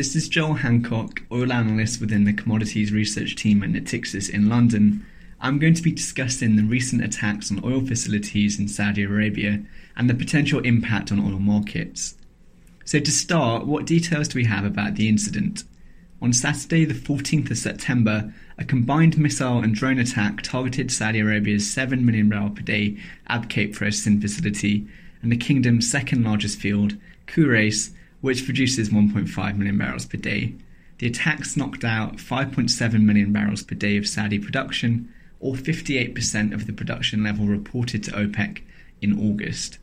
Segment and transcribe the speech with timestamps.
[0.00, 5.04] This is Joel Hancock, oil analyst within the commodities research team at Natixis in London.
[5.42, 9.62] I'm going to be discussing the recent attacks on oil facilities in Saudi Arabia
[9.98, 12.14] and the potential impact on oil markets.
[12.86, 15.64] So, to start, what details do we have about the incident?
[16.22, 21.70] On Saturday, the 14th of September, a combined missile and drone attack targeted Saudi Arabia's
[21.70, 22.96] 7 million barrel per day
[23.28, 24.88] Abqaiq processing facility
[25.20, 26.96] and the kingdom's second largest field,
[27.26, 30.54] Khurais, which produces 1.5 million barrels per day.
[30.98, 36.66] The attacks knocked out 5.7 million barrels per day of Saudi production, or 58% of
[36.66, 38.60] the production level reported to OPEC
[39.00, 39.78] in August.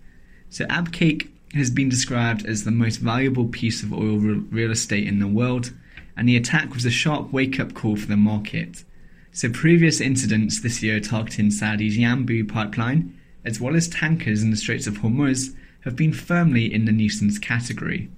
[0.49, 5.19] So, Abqaiq has been described as the most valuable piece of oil real estate in
[5.19, 5.73] the world,
[6.15, 8.83] and the attack was a sharp wake up call for the market.
[9.31, 14.57] So, previous incidents this year targeting Saudi's Yanbu pipeline, as well as tankers in the
[14.57, 18.09] Straits of Hormuz, have been firmly in the nuisance category.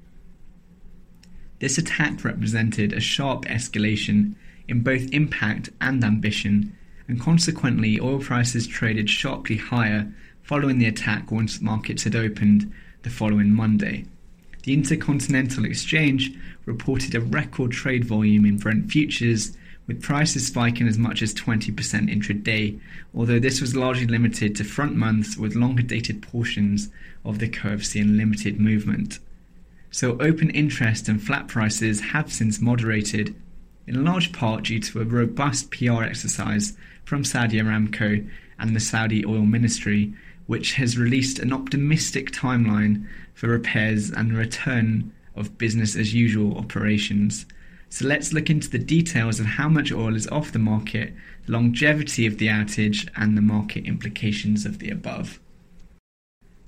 [1.59, 4.35] This attack represented a sharp escalation
[4.69, 6.73] in both impact and ambition,
[7.07, 10.09] and consequently, oil prices traded sharply higher
[10.41, 12.71] following the attack once markets had opened
[13.03, 14.05] the following Monday.
[14.63, 16.33] The Intercontinental Exchange
[16.65, 21.73] reported a record trade volume in Brent futures, with prices spiking as much as 20%
[21.75, 22.79] intraday,
[23.13, 26.89] although this was largely limited to front months with longer dated portions
[27.25, 29.19] of the curve seeing limited movement
[29.91, 33.35] so open interest and flat prices have since moderated,
[33.87, 39.25] in large part due to a robust PR exercise from Saudi Aramco and the Saudi
[39.25, 40.13] Oil Ministry,
[40.45, 47.45] which has released an optimistic timeline for repairs and return of business as usual operations.
[47.89, 51.13] So let's look into the details of how much oil is off the market,
[51.45, 55.39] the longevity of the outage, and the market implications of the above.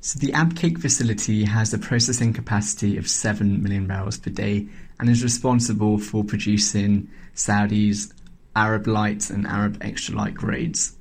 [0.03, 4.67] So the Abqaiq facility has a processing capacity of 7 million barrels per day
[4.99, 8.11] and is responsible for producing Saudi's
[8.55, 10.97] Arab Light and Arab Extra Light grades.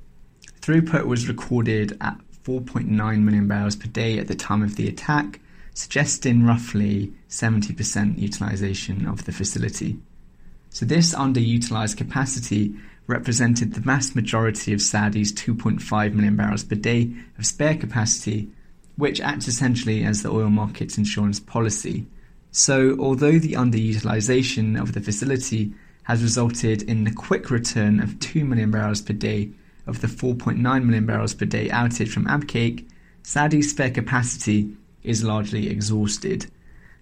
[0.61, 2.89] Throughput was recorded at 4.9
[3.23, 5.39] million barrels per day at the time of the attack,
[5.73, 9.97] suggesting roughly 70% utilization of the facility.
[10.69, 12.75] So this underutilized capacity
[13.07, 18.51] represented the vast majority of Saudi's 2.5 million barrels per day of spare capacity
[18.97, 22.05] which acts essentially as the oil market's insurance policy.
[22.51, 28.43] So, although the underutilization of the facility has resulted in the quick return of 2
[28.43, 29.51] million barrels per day
[29.87, 32.85] of the 4.9 million barrels per day outage from Abqaiq,
[33.23, 36.47] Saudi's spare capacity is largely exhausted.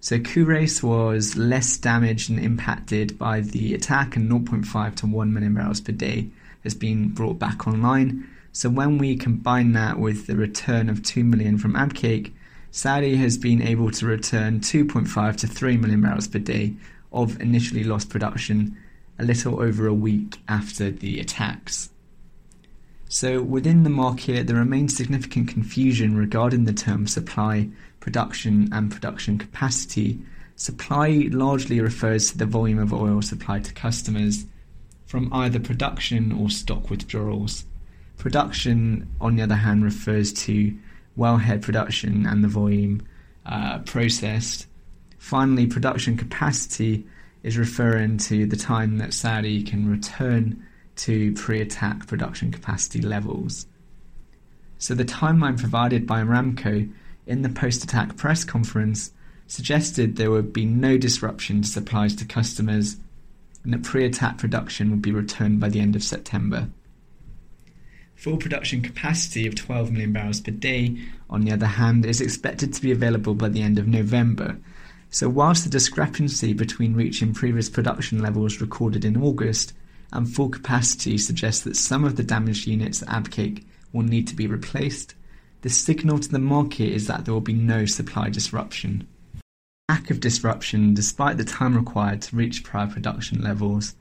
[0.00, 5.54] So Khurais was less damaged and impacted by the attack, and 0.5 to 1 million
[5.54, 6.30] barrels per day
[6.62, 8.28] has been brought back online.
[8.52, 12.32] So when we combine that with the return of 2 million from Abqaiq,
[12.72, 16.74] Saudi has been able to return 2.5 to 3 million barrels per day
[17.12, 18.76] of initially lost production
[19.18, 21.90] a little over a week after the attacks.
[23.08, 27.68] So within the market, there remains significant confusion regarding the term supply,
[27.98, 30.20] production, and production capacity.
[30.54, 34.46] Supply largely refers to the volume of oil supplied to customers
[35.06, 37.64] from either production or stock withdrawals.
[38.20, 40.76] Production, on the other hand, refers to
[41.16, 43.00] wellhead production and the volume
[43.46, 44.66] uh, processed.
[45.16, 47.06] Finally, production capacity
[47.42, 50.62] is referring to the time that Saudi can return
[50.96, 53.66] to pre attack production capacity levels.
[54.76, 56.92] So, the timeline provided by Aramco
[57.26, 59.12] in the post attack press conference
[59.46, 62.98] suggested there would be no disruption to supplies to customers
[63.64, 66.68] and that pre attack production would be returned by the end of September.
[68.20, 70.98] Full production capacity of 12 million barrels per day,
[71.30, 74.58] on the other hand, is expected to be available by the end of November.
[75.08, 79.72] So, whilst the discrepancy between reaching previous production levels recorded in August
[80.12, 84.36] and full capacity suggests that some of the damaged units at Abqaiq will need to
[84.36, 85.14] be replaced,
[85.62, 89.08] the signal to the market is that there will be no supply disruption.
[89.88, 93.94] Lack of disruption, despite the time required to reach prior production levels,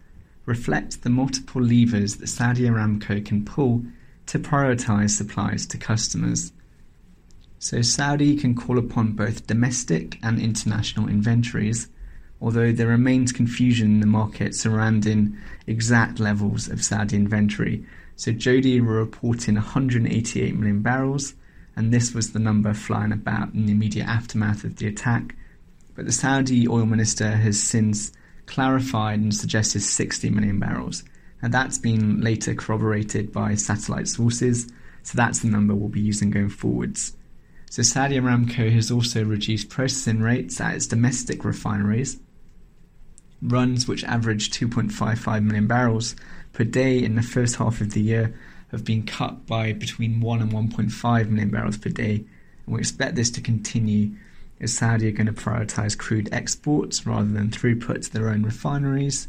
[0.45, 3.81] reflects the multiple levers that Saudi Aramco can pull
[4.29, 6.51] to prioritize supplies to customers.
[7.57, 11.87] So Saudi can call upon both domestic and international inventories,
[12.39, 15.35] although there remains confusion in the market surrounding
[15.65, 17.83] exact levels of Saudi inventory.
[18.17, 21.33] So JODI were reporting 188 million barrels,
[21.75, 25.35] and this was the number flying about in the immediate aftermath of the attack.
[25.95, 28.11] But the Saudi oil minister has since
[28.45, 31.03] clarified and suggested 60 million barrels
[31.41, 34.71] and that's been later corroborated by satellite sources,
[35.03, 37.15] so that's the number we'll be using going forwards.
[37.69, 42.19] So Saudi Aramco has also reduced processing rates at its domestic refineries.
[43.41, 46.15] runs, which averaged 2.55 million barrels
[46.51, 48.37] per day in the first half of the year,
[48.71, 52.25] have been cut by between 1 and 1.5 million barrels per day.
[52.65, 54.11] And we expect this to continue
[54.59, 59.27] as Saudi are going to prioritize crude exports rather than throughput to their own refineries.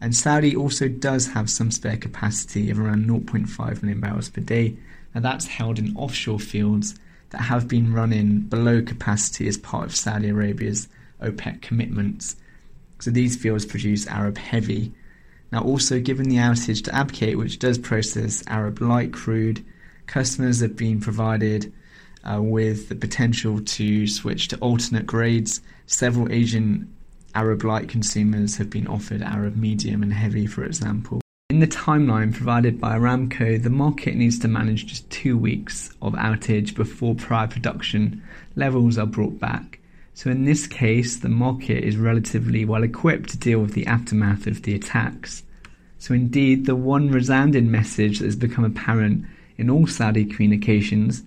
[0.00, 4.76] And Saudi also does have some spare capacity of around 0.5 million barrels per day.
[5.14, 6.94] Now that's held in offshore fields
[7.30, 10.88] that have been running below capacity as part of Saudi Arabia's
[11.20, 12.36] OPEC commitments.
[13.00, 14.92] So these fields produce Arab heavy.
[15.50, 19.64] Now, also given the outage to Abqaiq, which does process Arab light crude,
[20.06, 21.72] customers have been provided
[22.24, 25.60] uh, with the potential to switch to alternate grades.
[25.86, 26.94] Several Asian
[27.38, 31.20] Arab light consumers have been offered Arab medium and heavy, for example.
[31.50, 36.14] In the timeline provided by Aramco, the market needs to manage just two weeks of
[36.14, 38.24] outage before prior production
[38.56, 39.78] levels are brought back.
[40.14, 44.48] So, in this case, the market is relatively well equipped to deal with the aftermath
[44.48, 45.44] of the attacks.
[46.00, 49.24] So, indeed, the one resounding message that has become apparent
[49.56, 51.22] in all Saudi communications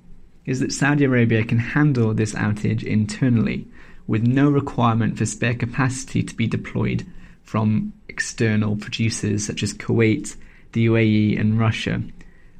[0.45, 3.65] is that Saudi Arabia can handle this outage internally
[4.11, 7.05] with no requirement for spare capacity to be deployed
[7.43, 10.35] from external producers such as Kuwait,
[10.73, 12.01] the UAE, and Russia.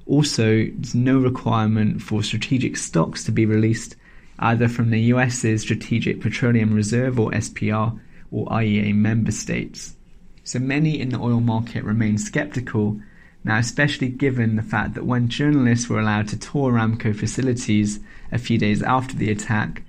[0.06, 3.98] Also, there's no requirement for strategic stocks to be released
[4.39, 8.00] either from the US's Strategic Petroleum Reserve or SPR
[8.31, 9.97] or IEA member states.
[10.45, 13.01] So many in the oil market remain skeptical
[13.44, 18.00] now, especially given the fact that when journalists were allowed to tour Aramco facilities
[18.31, 19.83] a few days after the attack,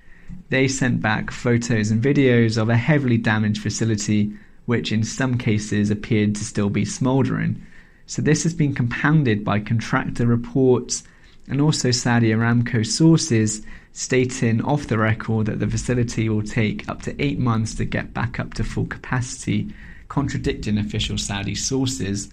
[0.51, 4.33] they sent back photos and videos of a heavily damaged facility,
[4.67, 7.61] which in some cases appeared to still be smouldering.
[8.07, 11.05] So, this has been compounded by contractor reports
[11.49, 13.63] and also Saudi Aramco sources
[13.93, 18.15] stating off the record that the facility will take up to eight months to get
[18.15, 19.73] back up to full capacity,
[20.09, 22.31] contradicting official Saudi sources.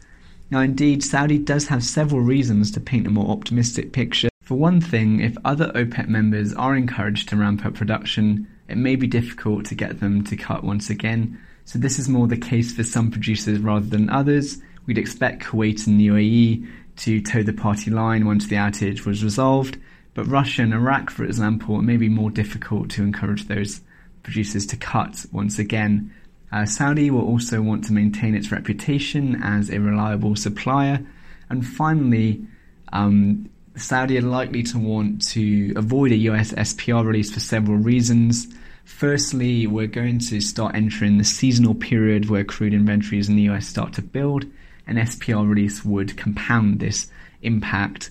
[0.52, 4.30] Now, indeed, Saudi does have several reasons to paint a more optimistic picture.
[4.50, 8.96] For one thing, if other OPEC members are encouraged to ramp up production, it may
[8.96, 11.40] be difficult to get them to cut once again.
[11.66, 14.58] So, this is more the case for some producers rather than others.
[14.88, 19.24] We'd expect Kuwait and the UAE to toe the party line once the outage was
[19.24, 19.78] resolved,
[20.16, 23.82] but Russia and Iraq, for example, it may be more difficult to encourage those
[24.24, 26.12] producers to cut once again.
[26.52, 31.06] Uh, Saudi will also want to maintain its reputation as a reliable supplier.
[31.52, 32.48] And finally,
[32.92, 33.48] um,
[33.82, 38.48] Saudi are likely to want to avoid a US SPR release for several reasons.
[38.86, 43.68] Firstly, we're going to start entering the seasonal period where crude inventories in the US
[43.68, 44.46] start to build.
[44.88, 47.08] An SPR release would compound this
[47.42, 48.10] impact,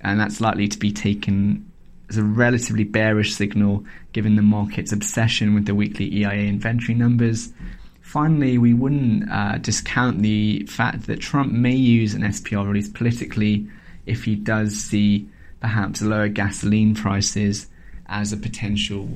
[0.00, 1.70] and that's likely to be taken
[2.08, 7.52] as a relatively bearish signal given the market's obsession with the weekly EIA inventory numbers.
[8.00, 13.68] Finally, we wouldn't uh, discount the fact that Trump may use an SPR release politically
[14.06, 15.28] if he does see
[15.60, 17.66] perhaps lower gasoline prices
[18.06, 19.08] as a potential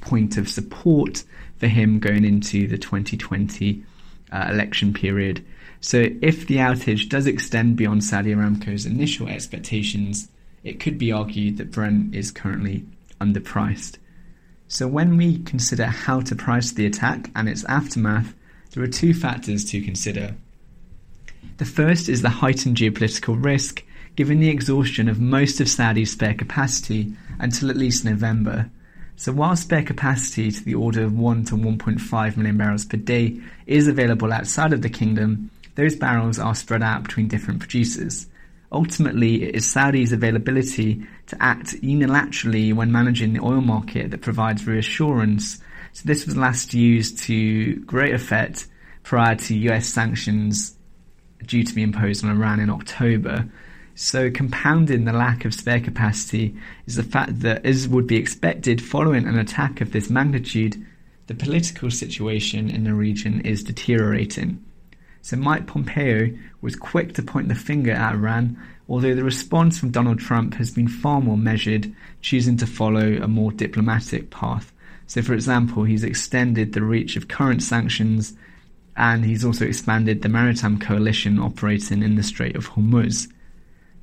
[0.00, 1.24] point of support
[1.58, 3.82] for him going into the 2020
[4.32, 5.44] uh, election period.
[5.80, 10.28] So, if the outage does extend beyond Saudi Aramco's initial expectations,
[10.64, 12.84] it could be argued that Brent is currently
[13.20, 13.98] underpriced.
[14.68, 18.34] So, when we consider how to price the attack and its aftermath,
[18.72, 20.34] there are two factors to consider.
[21.58, 23.84] The first is the heightened geopolitical risk,
[24.16, 28.70] given the exhaustion of most of Saudi's spare capacity until at least November.
[29.16, 33.40] So, while spare capacity to the order of 1 to 1.5 million barrels per day
[33.66, 38.26] is available outside of the kingdom, those barrels are spread out between different producers.
[38.72, 44.66] Ultimately, it is Saudi's availability to act unilaterally when managing the oil market that provides
[44.66, 45.58] reassurance.
[45.92, 48.66] So this was last used to great effect
[49.02, 50.76] prior to US sanctions
[51.44, 53.48] due to be imposed on Iran in October.
[53.98, 56.54] So compounding the lack of spare capacity
[56.86, 60.76] is the fact that, as would be expected following an attack of this magnitude,
[61.28, 64.62] the political situation in the region is deteriorating.
[65.22, 66.28] So Mike Pompeo
[66.60, 70.70] was quick to point the finger at Iran, although the response from Donald Trump has
[70.70, 74.74] been far more measured, choosing to follow a more diplomatic path.
[75.06, 78.34] So, for example, he's extended the reach of current sanctions
[78.94, 83.28] and he's also expanded the maritime coalition operating in the Strait of Hormuz.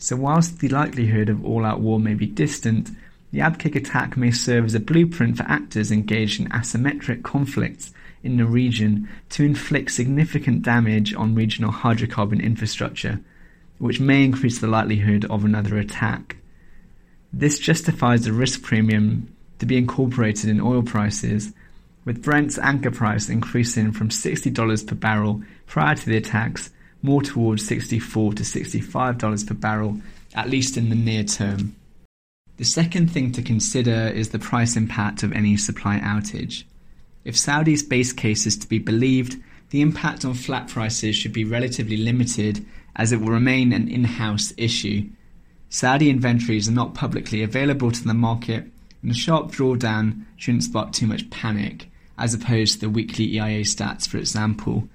[0.04, 2.90] So, whilst the likelihood of all out war may be distant,
[3.32, 8.36] the Abqaiq attack may serve as a blueprint for actors engaged in asymmetric conflicts in
[8.36, 13.22] the region to inflict significant damage on regional hydrocarbon infrastructure,
[13.78, 16.36] which may increase the likelihood of another attack.
[17.32, 21.54] This justifies the risk premium to be incorporated in oil prices,
[22.04, 26.72] with Brent's anchor price increasing from $60 per barrel prior to the attacks
[27.04, 30.02] more towards 64 to $65 per barrel,
[30.34, 31.76] at least in the near term.
[32.58, 36.64] The second thing to consider is the price impact of any supply outage.
[37.26, 41.46] If Saudi's base case is to be believed, the impact on flat prices should be
[41.46, 45.10] relatively limited as it will remain an in house issue.
[45.70, 48.70] Saudi inventories are not publicly available to the market,
[49.02, 53.62] and a sharp drawdown shouldn't spark too much panic, as opposed to the weekly EIA
[53.62, 54.88] stats, for example.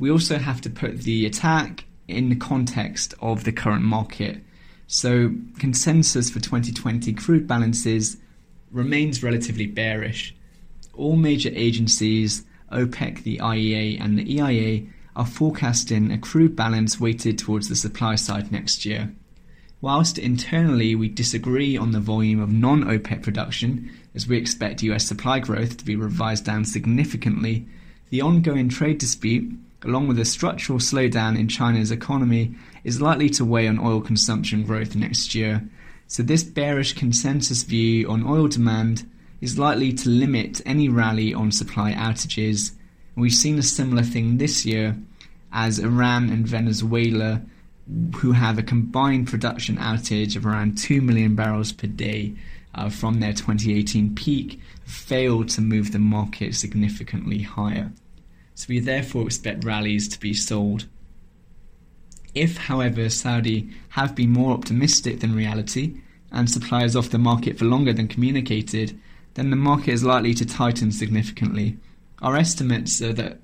[0.00, 4.42] We also have to put the attack in the context of the current market.
[4.86, 8.16] So, consensus for 2020 crude balances
[8.72, 10.34] remains relatively bearish.
[10.94, 17.38] All major agencies, OPEC, the IEA, and the EIA, are forecasting a crude balance weighted
[17.38, 19.12] towards the supply side next year.
[19.82, 25.06] Whilst internally we disagree on the volume of non OPEC production, as we expect US
[25.06, 27.66] supply growth to be revised down significantly,
[28.08, 29.52] the ongoing trade dispute,
[29.84, 34.64] along with a structural slowdown in China's economy, is likely to weigh on oil consumption
[34.64, 35.68] growth next year.
[36.06, 39.08] So, this bearish consensus view on oil demand
[39.40, 42.72] is likely to limit any rally on supply outages.
[43.16, 44.96] We've seen a similar thing this year
[45.52, 47.42] as Iran and Venezuela
[48.16, 52.34] who have a combined production outage of around 2 million barrels per day
[52.74, 57.92] uh, from their 2018 peak, failed to move the market significantly higher.
[58.54, 60.86] So we therefore expect rallies to be sold.
[62.34, 65.96] If, however, Saudi have been more optimistic than reality
[66.30, 68.98] and supply is off the market for longer than communicated,
[69.34, 71.76] then the market is likely to tighten significantly.
[72.22, 73.38] Our estimates are that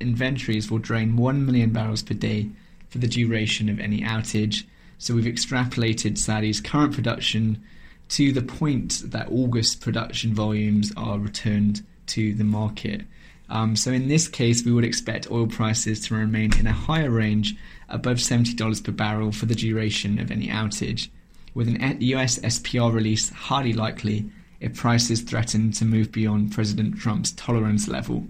[0.00, 2.50] inventories will drain 1 million barrels per day
[2.88, 4.64] for the duration of any outage.
[4.98, 7.62] So we've extrapolated Saudi's current production
[8.10, 13.02] to the point that August production volumes are returned to the market.
[13.50, 17.10] Um, so in this case, we would expect oil prices to remain in a higher
[17.10, 17.54] range
[17.88, 21.08] above $70 per barrel for the duration of any outage,
[21.54, 27.32] with an US SPR release highly likely if prices threaten to move beyond President Trump's
[27.32, 28.26] tolerance level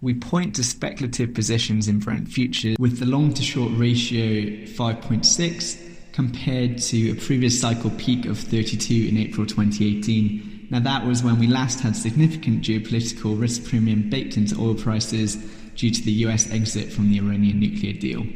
[0.00, 6.12] we point to speculative positions in Brent futures with the long to short ratio 5.6
[6.12, 10.57] compared to a previous cycle peak of 32 in April 2018.
[10.70, 15.36] Now, that was when we last had significant geopolitical risk premium baked into oil prices
[15.76, 18.26] due to the US exit from the Iranian nuclear deal.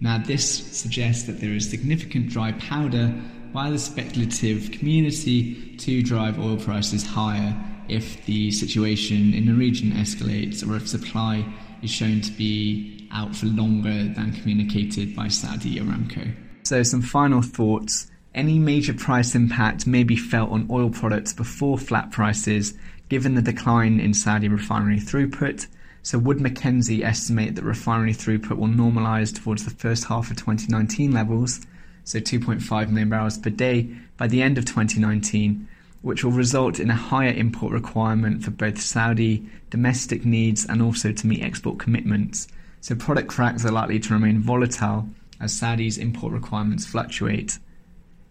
[0.00, 0.46] Now, this
[0.78, 3.14] suggests that there is significant dry powder
[3.52, 7.56] by the speculative community to drive oil prices higher
[7.88, 11.44] if the situation in the region escalates or if supply
[11.82, 16.34] is shown to be out for longer than communicated by Saudi Aramco.
[16.64, 18.10] So, some final thoughts.
[18.34, 22.74] Any major price impact may be felt on oil products before flat prices,
[23.08, 25.68] given the decline in Saudi refinery throughput.
[26.02, 31.12] So, Wood Mackenzie estimate that refinery throughput will normalise towards the first half of 2019
[31.12, 31.64] levels,
[32.02, 35.68] so 2.5 million barrels per day, by the end of 2019,
[36.02, 41.12] which will result in a higher import requirement for both Saudi domestic needs and also
[41.12, 42.48] to meet export commitments.
[42.80, 45.08] So product cracks are likely to remain volatile
[45.40, 47.58] as Saudi's import requirements fluctuate.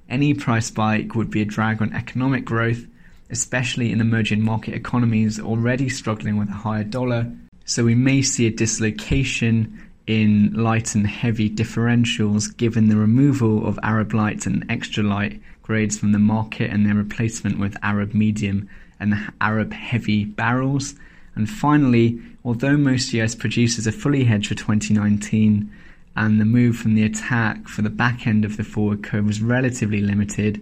[0.09, 2.85] Any price spike would be a drag on economic growth,
[3.29, 7.31] especially in emerging market economies already struggling with a higher dollar.
[7.65, 13.79] So we may see a dislocation in light and heavy differentials given the removal of
[13.81, 18.67] Arab light and extra light grades from the market and their replacement with Arab medium
[18.99, 20.95] and Arab heavy barrels.
[21.35, 25.71] And finally, although most US producers are fully hedged for 2019
[26.15, 29.41] and the move from the attack for the back end of the forward curve was
[29.41, 30.61] relatively limited,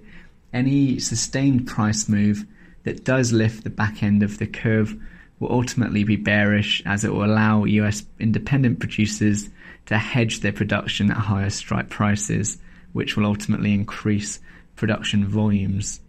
[0.54, 2.46] any sustained price move
[2.84, 4.96] that does lift the back end of the curve
[5.40, 9.50] will ultimately be bearish as it will allow US independent producers
[9.88, 12.58] to hedge their production at higher strike prices,
[12.94, 14.40] which will ultimately increase
[14.76, 16.00] production volumes.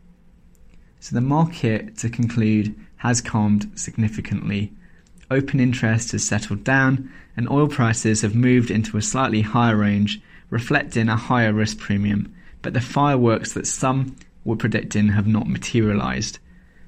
[1.01, 4.73] So the market, to conclude, has calmed significantly.
[5.31, 10.21] Open interest has settled down, and oil prices have moved into a slightly higher range,
[10.51, 12.35] reflecting a higher risk premium.
[12.61, 16.39] But the fireworks that some were predicting have not materialized.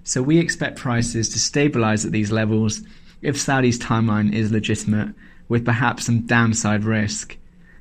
[0.03, 2.83] So we expect prices to stabilize at these levels
[3.23, 5.15] if Saudi's timeline is legitimate,
[5.49, 7.37] with perhaps some downside risk.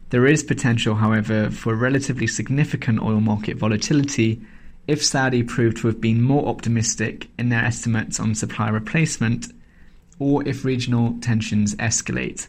[0.10, 4.42] There is potential, however, for relatively significant oil market volatility
[4.88, 9.48] if Saudi prove to have been more optimistic in their estimates on supply replacement
[10.20, 12.48] or if regional tensions escalate.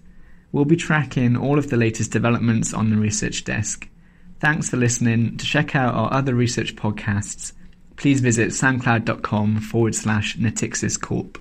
[0.52, 3.88] We'll be tracking all of the latest developments on the research desk.
[4.40, 5.36] Thanks for listening.
[5.38, 7.52] To check out our other research podcasts,
[7.96, 11.38] please visit soundcloud.com forward slash Natixis Corp.